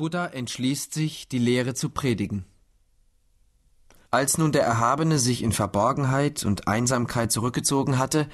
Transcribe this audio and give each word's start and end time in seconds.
Buddha 0.00 0.28
entschließt 0.28 0.94
sich, 0.94 1.28
die 1.28 1.38
Lehre 1.38 1.74
zu 1.74 1.90
predigen. 1.90 2.46
Als 4.10 4.38
nun 4.38 4.50
der 4.50 4.62
Erhabene 4.62 5.18
sich 5.18 5.42
in 5.42 5.52
Verborgenheit 5.52 6.42
und 6.46 6.66
Einsamkeit 6.66 7.30
zurückgezogen 7.30 7.98
hatte, 7.98 8.26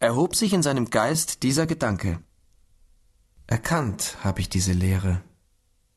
erhob 0.00 0.36
sich 0.36 0.52
in 0.52 0.62
seinem 0.62 0.90
Geist 0.90 1.42
dieser 1.44 1.66
Gedanke. 1.66 2.20
Erkannt 3.46 4.18
habe 4.22 4.40
ich 4.40 4.50
diese 4.50 4.74
Lehre, 4.74 5.22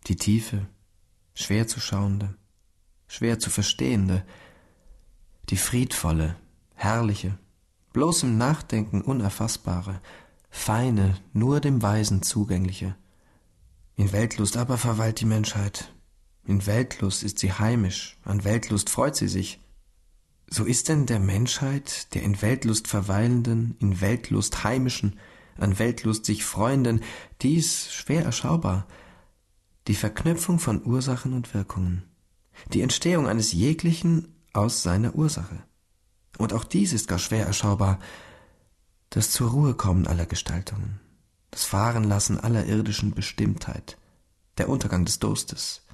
die 0.08 0.16
tiefe, 0.16 0.66
schwer 1.34 1.68
zu 1.68 1.82
schauende, 1.82 2.34
schwer 3.10 3.38
zu 3.38 3.50
verstehende, 3.50 4.26
die 5.50 5.58
friedvolle, 5.58 6.38
herrliche, 6.74 7.38
bloß 7.92 8.24
im 8.24 8.38
Nachdenken 8.38 9.02
unerfassbare, 9.02 10.00
feine, 10.50 11.18
nur 11.34 11.60
dem 11.60 11.82
Weisen 11.82 12.24
zugängliche. 12.24 12.96
In 14.02 14.14
Weltlust 14.14 14.58
aber 14.58 14.80
verweilt 14.80 15.22
die 15.22 15.28
Menschheit. 15.28 15.94
In 16.48 16.66
Weltlust 16.66 17.22
ist 17.22 17.38
sie 17.38 17.54
heimisch, 17.54 18.18
an 18.24 18.44
Weltlust 18.44 18.90
freut 18.90 19.16
sie 19.16 19.28
sich. 19.28 19.60
So 20.48 20.66
ist 20.66 20.90
denn 20.90 21.06
der 21.06 21.20
Menschheit, 21.20 22.12
der 22.16 22.24
in 22.24 22.42
Weltlust 22.42 22.88
verweilenden, 22.88 23.76
in 23.78 24.02
Weltlust 24.02 24.64
heimischen, 24.64 25.20
an 25.56 25.78
Weltlust 25.78 26.26
sich 26.26 26.44
freuenden, 26.44 27.04
dies 27.44 27.94
schwer 27.94 28.26
erschaubar. 28.26 28.88
Die 29.88 29.94
Verknüpfung 29.94 30.58
von 30.58 30.84
Ursachen 30.84 31.34
und 31.34 31.54
Wirkungen, 31.54 32.02
die 32.74 32.82
Entstehung 32.82 33.28
eines 33.28 33.52
jeglichen 33.52 34.34
aus 34.52 34.82
seiner 34.82 35.14
Ursache. 35.14 35.62
Und 36.40 36.54
auch 36.54 36.64
dies 36.64 36.92
ist 36.92 37.08
gar 37.08 37.20
schwer 37.20 37.46
erschaubar, 37.46 38.00
das 39.12 39.30
zur 39.30 39.52
Ruhe 39.52 39.76
kommen 39.76 40.08
aller 40.08 40.26
Gestaltungen, 40.26 41.00
das 41.52 41.66
Fahrenlassen 41.66 42.40
aller 42.40 42.66
irdischen 42.66 43.14
Bestimmtheit, 43.14 43.98
der 44.58 44.70
Untergang 44.70 45.06
des 45.06 45.20
Durstes, 45.20 45.86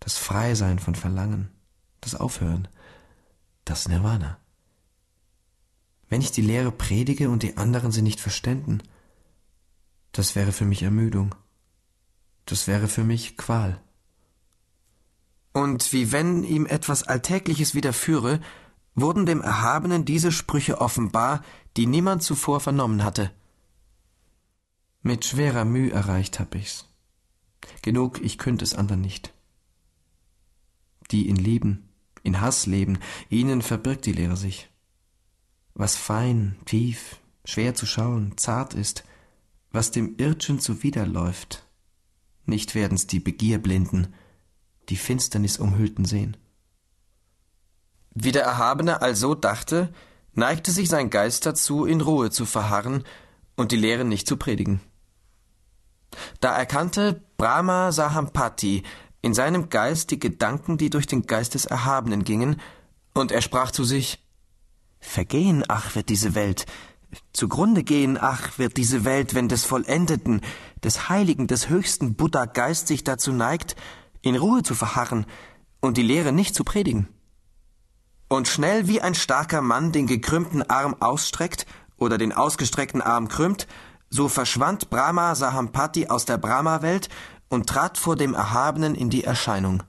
das 0.00 0.16
Freisein 0.16 0.78
von 0.78 0.94
Verlangen, 0.94 1.50
das 2.00 2.14
Aufhören, 2.14 2.68
das 3.64 3.88
Nirvana. 3.88 4.38
Wenn 6.08 6.20
ich 6.20 6.30
die 6.30 6.42
Lehre 6.42 6.72
predige 6.72 7.30
und 7.30 7.42
die 7.42 7.56
anderen 7.56 7.90
sie 7.90 8.02
nicht 8.02 8.20
verständen, 8.20 8.82
das 10.12 10.36
wäre 10.36 10.52
für 10.52 10.64
mich 10.64 10.82
Ermüdung, 10.82 11.34
das 12.46 12.66
wäre 12.66 12.88
für 12.88 13.04
mich 13.04 13.36
Qual. 13.36 13.80
Und 15.52 15.92
wie 15.92 16.12
wenn 16.12 16.44
ihm 16.44 16.66
etwas 16.66 17.02
Alltägliches 17.02 17.74
widerführe, 17.74 18.40
wurden 18.94 19.26
dem 19.26 19.40
Erhabenen 19.40 20.04
diese 20.04 20.32
Sprüche 20.32 20.80
offenbar, 20.80 21.42
die 21.76 21.86
niemand 21.86 22.22
zuvor 22.22 22.60
vernommen 22.60 23.04
hatte. 23.04 23.30
Mit 25.02 25.24
schwerer 25.24 25.64
Mühe 25.64 25.92
erreicht 25.92 26.40
hab 26.40 26.54
ich's. 26.54 26.86
Genug, 27.82 28.20
ich 28.20 28.38
könnt 28.38 28.62
es 28.62 28.74
andern 28.74 29.00
nicht. 29.00 29.32
Die 31.10 31.28
in 31.28 31.36
Lieben, 31.36 31.88
in 32.22 32.40
Hass 32.40 32.66
leben, 32.66 32.98
ihnen 33.30 33.62
verbirgt 33.62 34.06
die 34.06 34.12
Lehre 34.12 34.36
sich. 34.36 34.68
Was 35.74 35.96
fein, 35.96 36.56
tief, 36.64 37.20
schwer 37.44 37.74
zu 37.74 37.86
schauen, 37.86 38.36
zart 38.36 38.74
ist, 38.74 39.04
was 39.70 39.90
dem 39.90 40.16
Irdschen 40.18 40.60
zuwiderläuft, 40.60 41.64
nicht 42.44 42.74
werden's 42.74 43.06
die 43.06 43.20
Begierblinden, 43.20 44.14
die 44.88 44.96
Finsternis 44.96 45.58
umhüllten 45.58 46.04
sehen. 46.04 46.36
Wie 48.14 48.32
der 48.32 48.42
Erhabene 48.42 49.02
also 49.02 49.34
dachte, 49.34 49.92
neigte 50.32 50.72
sich 50.72 50.88
sein 50.88 51.10
Geist 51.10 51.46
dazu, 51.46 51.84
in 51.84 52.00
Ruhe 52.00 52.30
zu 52.30 52.46
verharren 52.46 53.04
und 53.56 53.70
die 53.70 53.76
Lehre 53.76 54.04
nicht 54.04 54.26
zu 54.26 54.36
predigen. 54.36 54.80
Da 56.40 56.56
erkannte 56.56 57.22
Brahma 57.36 57.92
Sahampati 57.92 58.82
in 59.20 59.34
seinem 59.34 59.68
Geist 59.68 60.10
die 60.10 60.18
Gedanken, 60.18 60.78
die 60.78 60.90
durch 60.90 61.06
den 61.06 61.26
Geist 61.26 61.54
des 61.54 61.66
Erhabenen 61.66 62.24
gingen, 62.24 62.60
und 63.14 63.32
er 63.32 63.42
sprach 63.42 63.70
zu 63.70 63.84
sich 63.84 64.24
Vergehen, 65.00 65.64
ach, 65.68 65.94
wird 65.94 66.08
diese 66.08 66.34
Welt, 66.34 66.66
zugrunde 67.32 67.84
gehen, 67.84 68.18
ach, 68.20 68.58
wird 68.58 68.76
diese 68.76 69.04
Welt, 69.04 69.34
wenn 69.34 69.48
des 69.48 69.64
Vollendeten, 69.64 70.40
des 70.82 71.08
Heiligen, 71.08 71.46
des 71.46 71.68
höchsten 71.68 72.14
Buddha 72.14 72.44
Geist 72.46 72.88
sich 72.88 73.04
dazu 73.04 73.32
neigt, 73.32 73.76
in 74.22 74.36
Ruhe 74.36 74.62
zu 74.62 74.74
verharren 74.74 75.26
und 75.80 75.96
die 75.96 76.02
Lehre 76.02 76.32
nicht 76.32 76.54
zu 76.54 76.64
predigen. 76.64 77.08
Und 78.28 78.48
schnell 78.48 78.88
wie 78.88 79.00
ein 79.00 79.14
starker 79.14 79.62
Mann 79.62 79.92
den 79.92 80.06
gekrümmten 80.06 80.62
Arm 80.68 80.96
ausstreckt 81.00 81.66
oder 81.96 82.18
den 82.18 82.32
ausgestreckten 82.32 83.00
Arm 83.00 83.28
krümmt, 83.28 83.66
so 84.10 84.28
verschwand 84.28 84.90
Brahma 84.90 85.34
Sahampati 85.34 86.08
aus 86.08 86.24
der 86.24 86.38
Brahma-Welt 86.38 87.08
und 87.48 87.68
trat 87.68 87.98
vor 87.98 88.16
dem 88.16 88.34
Erhabenen 88.34 88.94
in 88.94 89.10
die 89.10 89.24
Erscheinung. 89.24 89.82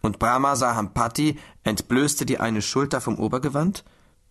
Und 0.00 0.18
Brahma 0.18 0.56
Sahampati 0.56 1.38
entblößte 1.62 2.26
die 2.26 2.38
eine 2.38 2.62
Schulter 2.62 3.00
vom 3.00 3.18
Obergewand, 3.18 3.84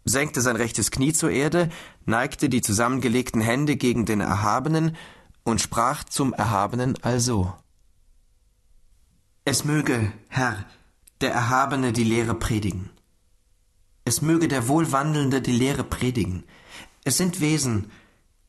senkte 0.06 0.42
sein 0.42 0.56
rechtes 0.56 0.92
Knie 0.92 1.14
zur 1.14 1.32
Erde, 1.32 1.70
neigte 2.06 2.50
die 2.50 2.62
zusammengelegten 2.62 3.42
Hände 3.42 3.76
gegen 3.76 4.06
den 4.06 4.20
Erhabenen 4.20 4.96
und 5.44 5.62
sprach 5.62 6.04
zum 6.04 6.34
Erhabenen 6.34 6.96
also. 7.02 7.54
Es 9.46 9.66
möge, 9.66 10.12
Herr, 10.30 10.66
der 11.22 11.34
Erhabene 11.34 11.92
die 11.92 12.04
Lehre 12.04 12.36
predigen. 12.36 12.90
Es 14.06 14.22
möge 14.22 14.48
der 14.48 14.68
Wohlwandelnde 14.68 15.42
die 15.42 15.52
Lehre 15.52 15.84
predigen. 15.84 16.44
Es 17.04 17.18
sind 17.18 17.40
Wesen, 17.40 17.92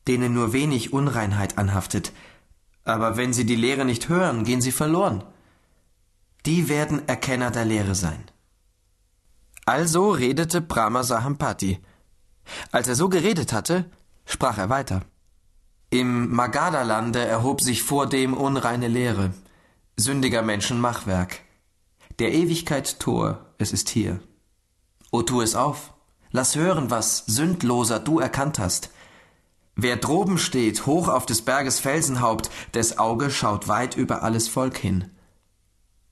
denen 0.09 0.35
nur 0.35 0.53
wenig 0.53 0.93
Unreinheit 0.93 1.59
anhaftet, 1.59 2.13
aber 2.85 3.17
wenn 3.17 3.33
sie 3.33 3.47
die 3.47 3.57
Lehre 3.57 3.85
nicht 3.85 4.09
hören, 4.09 4.45
gehen 4.45 4.61
sie 4.61 4.73
verloren. 4.73 5.25
Die 6.45 6.69
werden 6.69 7.09
Erkenner 7.09 7.51
der 7.51 7.65
Lehre 7.65 7.95
sein. 7.95 8.23
Also 9.65 10.11
redete 10.11 10.61
Brahma 10.61 11.03
Sahampati. 11.03 11.79
Als 12.71 12.87
er 12.87 12.95
so 12.95 13.09
geredet 13.09 13.55
hatte, 13.55 13.91
sprach 14.27 14.59
er 14.59 14.69
weiter. 14.69 15.01
Im 15.89 16.35
Magadha-Lande 16.35 17.25
erhob 17.25 17.63
sich 17.63 17.83
vor 17.83 18.07
dem 18.07 18.35
unreine 18.35 18.89
Lehre, 18.89 19.33
sündiger 19.97 20.43
Menschen 20.43 20.81
Machwerk. 20.81 21.41
Der 22.19 22.33
Ewigkeit 22.33 23.01
Tor, 23.01 23.47
es 23.57 23.73
ist 23.73 23.89
hier. 23.89 24.21
O 25.11 25.23
tu 25.23 25.41
es 25.41 25.55
auf, 25.55 25.95
lass 26.31 26.57
hören, 26.57 26.91
was, 26.91 27.25
sündloser, 27.27 28.01
du 28.01 28.19
erkannt 28.19 28.59
hast. 28.59 28.91
Wer 29.77 29.97
droben 29.97 30.39
steht, 30.39 30.87
hoch 30.87 31.09
auf 31.09 31.27
des 31.27 31.43
Berges 31.43 31.81
Felsenhaupt, 31.81 32.51
des 32.75 32.99
Auge 32.99 33.31
schaut 33.31 33.67
weit 33.67 33.97
über 33.97 34.23
alles 34.23 34.49
Volk 34.49 34.77
hin. 34.77 35.11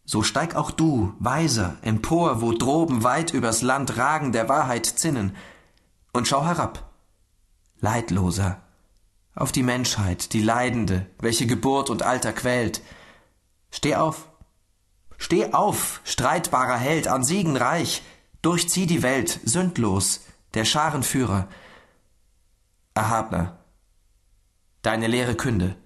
So 0.04 0.22
steig 0.22 0.56
auch 0.56 0.72
du, 0.72 1.14
Weiser, 1.20 1.76
empor, 1.82 2.40
wo 2.40 2.52
droben 2.52 3.04
weit 3.04 3.32
übers 3.32 3.62
Land 3.62 3.96
ragen 3.96 4.32
der 4.32 4.48
Wahrheit 4.48 4.86
Zinnen, 4.86 5.36
und 6.12 6.26
schau 6.26 6.44
herab, 6.44 6.90
Leidloser, 7.80 8.60
auf 9.34 9.52
die 9.52 9.62
Menschheit, 9.62 10.32
die 10.32 10.42
Leidende, 10.42 11.06
welche 11.20 11.46
Geburt 11.46 11.88
und 11.88 12.02
Alter 12.02 12.32
quält. 12.32 12.82
Steh 13.70 13.94
auf, 13.94 14.28
steh 15.18 15.52
auf, 15.52 16.00
streitbarer 16.04 16.76
Held, 16.76 17.06
an 17.08 17.24
Siegen 17.24 17.56
reich, 17.56 18.02
durchzieh 18.42 18.86
die 18.86 19.02
Welt, 19.02 19.40
sündlos, 19.44 20.20
der 20.54 20.64
Scharenführer, 20.64 21.48
Erhabner, 22.94 23.58
deine 24.82 25.06
Lehre 25.06 25.34
künde. 25.34 25.76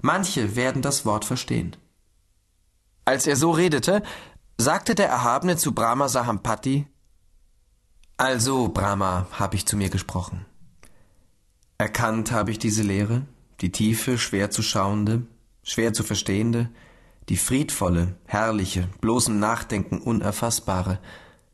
Manche 0.00 0.56
werden 0.56 0.80
das 0.80 1.04
Wort 1.04 1.24
verstehen. 1.24 1.76
Als 3.04 3.26
er 3.26 3.36
so 3.36 3.50
redete, 3.50 4.02
sagte 4.56 4.94
der 4.94 5.08
Erhabene 5.08 5.56
zu 5.56 5.72
Brahma 5.72 6.08
Sahampati, 6.08 6.86
Also, 8.16 8.68
Brahma, 8.68 9.26
hab 9.32 9.54
ich 9.54 9.66
zu 9.66 9.76
mir 9.76 9.90
gesprochen. 9.90 10.46
Erkannt 11.78 12.32
habe 12.32 12.50
ich 12.50 12.58
diese 12.58 12.82
Lehre, 12.82 13.26
die 13.60 13.70
tiefe, 13.70 14.18
schwer 14.18 14.50
zu 14.50 14.62
schauende, 14.62 15.26
schwer 15.62 15.92
zu 15.92 16.02
verstehende, 16.02 16.70
die 17.28 17.36
friedvolle, 17.36 18.16
herrliche, 18.24 18.88
bloßem 19.00 19.38
Nachdenken 19.38 19.98
unerfassbare, 19.98 20.98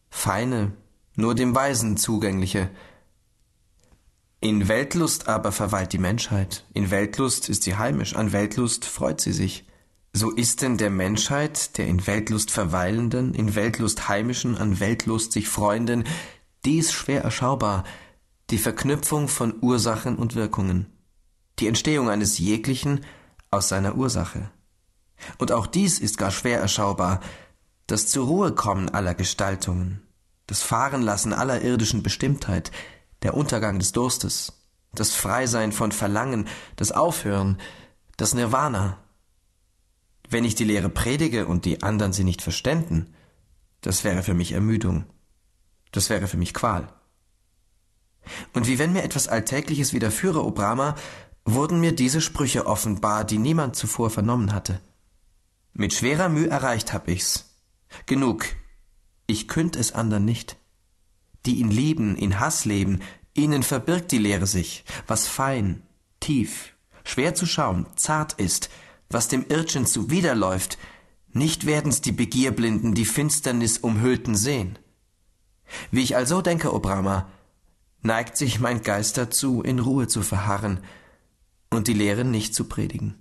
feine, 0.09 0.73
nur 1.17 1.35
dem 1.35 1.55
Weisen 1.55 1.97
zugängliche, 1.97 2.71
in 4.45 4.69
Weltlust 4.69 5.27
aber 5.27 5.53
verweilt 5.53 5.95
die 5.95 5.99
Menschheit, 5.99 6.67
in 6.75 6.91
Weltlust 6.91 7.49
ist 7.49 7.63
sie 7.63 7.77
heimisch, 7.77 8.15
an 8.15 8.33
Weltlust 8.33 8.85
freut 8.85 9.19
sie 9.19 9.33
sich. 9.33 9.67
So 10.13 10.31
ist 10.31 10.61
denn 10.61 10.77
der 10.77 10.91
Menschheit, 10.91 11.79
der 11.79 11.87
in 11.87 12.07
Weltlust 12.07 12.51
verweilenden, 12.51 13.33
in 13.33 13.55
Weltlust 13.55 14.07
heimischen, 14.07 14.59
an 14.59 14.81
Weltlust 14.81 15.33
sich 15.33 15.49
freunden, 15.49 16.05
dies 16.67 16.93
schwer 16.93 17.25
erschaubar, 17.25 17.85
die 18.51 18.59
Verknüpfung 18.59 19.29
von 19.29 19.55
Ursachen 19.63 20.17
und 20.17 20.35
Wirkungen, 20.35 20.93
die 21.59 21.67
Entstehung 21.67 22.11
eines 22.11 22.37
jeglichen 22.37 23.01
aus 23.51 23.71
seiner 23.71 23.97
Ursache. 23.97 24.51
Und 25.39 25.53
auch 25.53 25.67
dies 25.67 25.99
ist 25.99 26.19
gar 26.19 26.31
schwer 26.31 26.61
erschaubar, 26.61 27.21
das 27.87 28.09
zur 28.09 28.27
Ruhe 28.27 28.53
kommen 28.53 28.91
aller 28.91 29.15
Gestaltungen, 29.15 30.03
das 30.47 30.61
Fahrenlassen 30.61 31.33
aller 31.33 31.63
irdischen 31.63 32.03
Bestimmtheit, 32.03 32.73
der 33.25 33.35
Untergang 33.35 33.81
des 33.81 33.91
Durstes, 33.91 34.53
das 34.93 35.13
Freisein 35.13 35.73
von 35.73 35.91
Verlangen, 35.91 36.47
das 36.77 36.93
Aufhören, 36.93 37.59
das 38.17 38.35
Nirvana. 38.35 38.99
Wenn 40.29 40.45
ich 40.45 40.55
die 40.55 40.65
Lehre 40.65 40.89
predige 40.89 41.47
und 41.47 41.65
die 41.65 41.83
anderen 41.83 42.13
sie 42.13 42.23
nicht 42.23 42.43
verständen, 42.43 43.13
das 43.81 44.05
wäre 44.05 44.23
für 44.23 44.35
mich 44.35 44.53
Ermüdung. 44.53 45.05
Das 45.91 46.11
wäre 46.11 46.29
für 46.29 46.37
mich 46.37 46.55
Qual. 46.55 46.89
Und 48.53 48.67
wie 48.67 48.79
wenn 48.79 48.93
mir 48.93 49.03
etwas 49.03 49.29
Alltägliches 49.29 49.93
widerführe, 49.93 50.45
O 50.45 50.51
Brahma, 50.51 50.95
wurden 51.45 51.81
mir 51.81 51.95
diese 51.95 52.21
Sprüche 52.21 52.67
offenbar, 52.67 53.25
die 53.25 53.39
niemand 53.39 53.77
zuvor 53.77 54.11
vernommen 54.11 54.53
hatte. 54.53 54.81
Mit 55.73 55.93
schwerer 55.93 56.29
Mühe 56.29 56.49
erreicht 56.49 56.93
hab 56.93 57.09
ich's. 57.09 57.57
Genug. 58.07 58.47
Ich 59.27 59.49
künnt 59.49 59.77
es 59.77 59.93
andern 59.93 60.25
nicht. 60.25 60.57
Die 61.47 61.61
ihn 61.61 61.71
lieben, 61.71 62.17
in 62.17 62.41
Hass 62.41 62.65
leben, 62.65 63.01
ihnen 63.35 63.63
verbirgt 63.63 64.13
die 64.13 64.19
Lehre 64.19 64.47
sich, 64.47 64.85
was 65.07 65.27
fein, 65.27 65.83
tief, 66.21 66.75
schwer 67.05 67.35
zu 67.35 67.47
schauen, 67.47 67.87
zart 67.97 68.35
ist, 68.35 68.71
was 69.11 69.29
dem 69.29 69.45
Irrchen 69.49 69.87
zuwiderläuft, 69.87 70.79
nicht 71.33 71.67
werden's 71.67 72.01
die 72.01 72.13
Begierblinden, 72.13 72.95
die 72.95 73.05
Finsternis 73.05 73.79
umhüllten 73.79 74.37
sehen. 74.37 74.79
Wie 75.91 76.03
ich 76.03 76.17
also 76.17 76.43
denke, 76.43 76.73
O 76.73 76.79
Brahma, 76.79 77.29
neigt 78.03 78.37
sich 78.37 78.61
mein 78.61 78.83
Geist 78.83 79.17
dazu, 79.17 79.63
in 79.63 79.79
Ruhe 79.79 80.07
zu 80.07 80.23
verharren 80.23 80.81
und 81.71 81.89
die 81.89 81.95
Lehre 81.95 82.25
nicht 82.25 82.55
zu 82.55 82.65
predigen. 82.65 83.17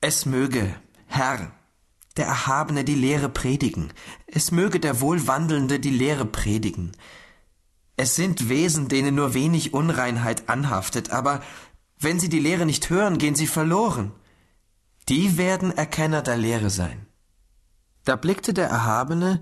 Es 0.00 0.26
möge, 0.26 0.74
Herr, 1.06 1.52
der 2.16 2.26
Erhabene 2.26 2.84
die 2.84 2.94
Lehre 2.94 3.28
predigen, 3.28 3.92
es 4.26 4.50
möge 4.50 4.80
der 4.80 5.00
Wohlwandelnde 5.00 5.80
die 5.80 5.90
Lehre 5.90 6.26
predigen. 6.26 6.92
Es 7.96 8.16
sind 8.16 8.48
Wesen, 8.48 8.88
denen 8.88 9.14
nur 9.14 9.34
wenig 9.34 9.74
Unreinheit 9.74 10.48
anhaftet, 10.48 11.10
aber 11.10 11.42
wenn 11.98 12.18
sie 12.18 12.28
die 12.28 12.40
Lehre 12.40 12.66
nicht 12.66 12.90
hören, 12.90 13.18
gehen 13.18 13.34
sie 13.34 13.46
verloren. 13.46 14.12
Die 15.08 15.36
werden 15.36 15.70
Erkenner 15.76 16.22
der 16.22 16.36
Lehre 16.36 16.70
sein. 16.70 17.06
Da 18.04 18.16
blickte 18.16 18.54
der 18.54 18.68
Erhabene, 18.68 19.40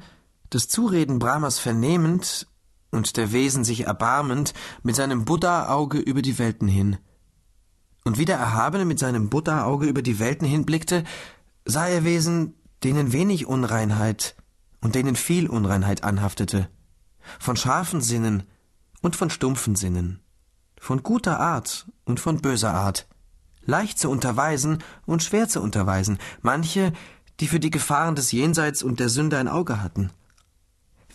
das 0.51 0.69
Zureden 0.69 1.19
Brahmas 1.19 1.59
vernehmend 1.59 2.47
und 2.91 3.17
der 3.17 3.33
Wesen 3.33 3.65
sich 3.65 3.87
erbarmend, 3.87 4.53
mit 4.83 4.97
seinem 4.97 5.25
Buddha-Auge 5.25 5.99
über 5.99 6.23
die 6.23 6.39
Welten 6.39 6.69
hin. 6.69 6.99
Und 8.05 8.19
wie 8.19 8.25
der 8.25 8.39
Erhabene 8.39 8.85
mit 8.85 8.99
seinem 8.99 9.31
Buddha-Auge 9.31 9.87
über 9.87 10.03
die 10.03 10.19
Welten 10.19 10.47
hinblickte, 10.47 11.05
sah 11.65 11.87
er 11.87 12.05
Wesen, 12.05 12.55
denen 12.85 13.13
wenig 13.13 13.47
Unreinheit 13.47 14.37
und 14.81 14.95
denen 14.95 15.17
viel 15.17 15.49
Unreinheit 15.49 16.05
anhaftete, 16.05 16.69
von 17.39 17.57
scharfen 17.57 18.01
Sinnen 18.01 18.45
und 19.03 19.17
von 19.17 19.31
stumpfen 19.31 19.77
Sinnen, 19.77 20.21
von 20.81 21.03
guter 21.03 21.39
Art 21.39 21.87
und 22.05 22.21
von 22.21 22.41
böser 22.41 22.73
Art, 22.73 23.07
leicht 23.65 23.99
zu 23.99 24.11
unterweisen 24.11 24.79
und 25.07 25.23
schwer 25.23 25.49
zu 25.49 25.61
unterweisen, 25.61 26.19
manche, 26.43 26.93
die 27.41 27.47
für 27.47 27.61
die 27.61 27.71
Gefahren 27.71 28.15
des 28.15 28.33
Jenseits 28.33 28.83
und 28.83 29.01
der 29.01 29.09
Sünde 29.09 29.39
ein 29.39 29.49
Auge 29.49 29.83
hatten, 29.83 30.11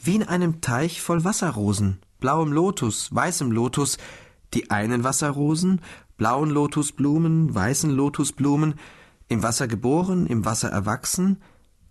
wie 0.01 0.15
in 0.15 0.23
einem 0.23 0.61
Teich 0.61 1.01
voll 1.01 1.23
Wasserrosen, 1.23 1.99
blauem 2.19 2.53
Lotus, 2.53 3.13
weißem 3.13 3.51
Lotus, 3.51 3.97
die 4.53 4.69
einen 4.69 5.03
Wasserrosen, 5.03 5.81
blauen 6.17 6.49
Lotusblumen, 6.49 7.53
weißen 7.53 7.89
Lotusblumen, 7.89 8.75
im 9.27 9.43
Wasser 9.43 9.67
geboren, 9.67 10.27
im 10.27 10.45
Wasser 10.45 10.69
erwachsen, 10.69 11.41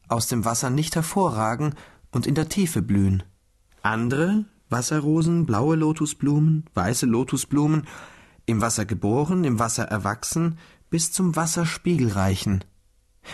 aus 0.08 0.28
dem 0.28 0.44
Wasser 0.44 0.70
nicht 0.70 0.94
hervorragen 0.94 1.74
und 2.10 2.26
in 2.26 2.34
der 2.34 2.48
Tiefe 2.48 2.82
blühen. 2.82 3.22
Andere 3.82 4.44
Wasserrosen, 4.70 5.46
blaue 5.46 5.76
Lotusblumen, 5.76 6.64
weiße 6.74 7.06
Lotusblumen, 7.06 7.86
im 8.46 8.60
Wasser 8.60 8.84
geboren, 8.84 9.44
im 9.44 9.58
Wasser 9.58 9.84
erwachsen, 9.84 10.58
bis 10.90 11.12
zum 11.12 11.36
Wasserspiegel 11.36 12.12
reichen. 12.12 12.64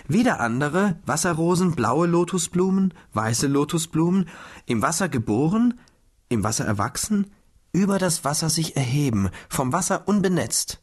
Wieder 0.07 0.41
andere 0.41 0.99
Wasserrosen, 1.07 1.75
blaue 1.75 2.07
Lotusblumen, 2.07 2.95
weiße 3.13 3.47
Lotusblumen, 3.47 4.29
im 4.67 4.83
Wasser 4.83 5.09
geboren, 5.09 5.81
im 6.29 6.45
Wasser 6.45 6.65
erwachsen, 6.65 7.27
über 7.73 7.99
das 7.99 8.25
Wasser 8.25 8.51
sich 8.51 8.77
erheben, 8.77 9.31
vom 9.49 9.73
Wasser 9.73 10.07
unbenetzt. 10.07 10.83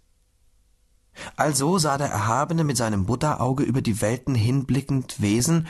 Also 1.36 1.78
sah 1.78 1.98
der 1.98 2.10
Erhabene 2.10 2.64
mit 2.64 2.78
seinem 2.78 3.06
Buddha-Auge 3.06 3.64
über 3.64 3.82
die 3.82 4.02
Welten 4.02 4.36
hinblickend 4.36 5.22
Wesen, 5.22 5.68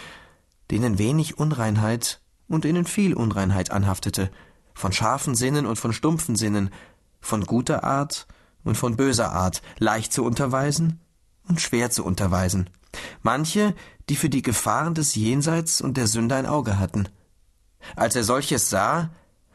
denen 0.72 0.98
wenig 0.98 1.38
Unreinheit 1.38 2.22
und 2.48 2.64
denen 2.64 2.86
viel 2.86 3.14
Unreinheit 3.14 3.72
anhaftete, 3.72 4.30
von 4.74 4.92
scharfen 4.92 5.36
Sinnen 5.36 5.66
und 5.66 5.78
von 5.78 5.94
stumpfen 5.94 6.36
Sinnen, 6.36 6.70
von 7.20 7.46
guter 7.46 7.84
Art 7.84 8.28
und 8.64 8.76
von 8.76 8.96
böser 8.96 9.32
Art, 9.32 9.62
leicht 9.80 10.14
zu 10.14 10.24
unterweisen 10.24 11.00
und 11.48 11.62
schwer 11.62 11.90
zu 11.90 12.06
unterweisen, 12.06 12.70
manche, 13.22 13.74
die 14.10 14.16
für 14.16 14.30
die 14.30 14.42
Gefahren 14.42 14.94
des 14.94 15.16
Jenseits 15.16 15.82
und 15.82 15.98
der 15.98 16.08
Sünde 16.08 16.36
ein 16.36 16.46
Auge 16.46 16.80
hatten. 16.80 17.10
Als 17.96 18.16
er 18.16 18.24
solches 18.24 18.70
sah, 18.70 19.10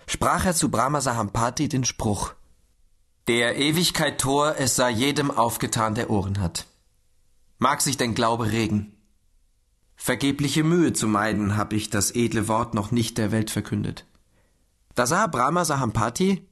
sprach 0.06 0.44
er 0.44 0.54
zu 0.54 0.70
Brahma 0.70 1.00
Sahampati 1.00 1.68
den 1.68 1.84
Spruch 1.84 2.34
Der 3.28 3.56
Ewigkeit 3.56 4.20
Tor, 4.20 4.56
es 4.58 4.74
sei 4.74 4.90
jedem 4.90 5.30
aufgetan, 5.30 5.94
der 5.94 6.10
Ohren 6.10 6.40
hat. 6.40 6.66
Mag 7.58 7.80
sich 7.80 7.96
dein 7.96 8.14
Glaube 8.14 8.50
regen. 8.50 8.96
Vergebliche 9.94 10.64
Mühe 10.64 10.92
zu 10.92 11.06
meiden, 11.06 11.56
hab 11.56 11.72
ich 11.72 11.88
das 11.88 12.10
edle 12.16 12.48
Wort 12.48 12.74
noch 12.74 12.90
nicht 12.90 13.18
der 13.18 13.30
Welt 13.30 13.52
verkündet. 13.52 14.06
Da 14.96 15.06
sah 15.06 15.28
Brahma 15.28 15.64
Sahampati, 15.64 16.48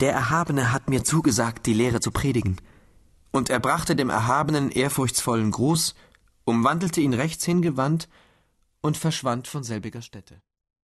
der 0.00 0.12
Erhabene 0.12 0.72
hat 0.72 0.88
mir 0.88 1.04
zugesagt, 1.04 1.66
die 1.66 1.74
Lehre 1.74 2.00
zu 2.00 2.12
predigen. 2.12 2.56
Und 3.30 3.50
er 3.50 3.60
brachte 3.60 3.94
dem 3.94 4.08
Erhabenen 4.08 4.70
ehrfurchtsvollen 4.70 5.50
Gruß, 5.50 5.94
umwandelte 6.44 7.02
ihn 7.02 7.12
rechts 7.12 7.44
hingewandt 7.44 8.08
und 8.80 8.96
verschwand 8.96 9.48
von 9.48 9.62
selbiger 9.62 10.00
Stätte. 10.00 10.40